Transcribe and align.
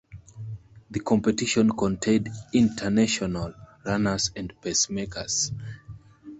The 0.89 0.99
competition 0.99 1.69
contained 1.73 2.29
international 2.55 3.53
runners 3.85 4.31
and 4.35 4.51
pacemakers. 4.59 5.51